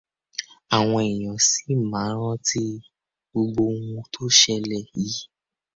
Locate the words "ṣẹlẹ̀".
4.39-4.83